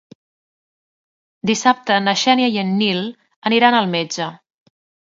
[1.51, 3.07] Dissabte na Xènia i en Nil
[3.53, 4.37] aniran al metge.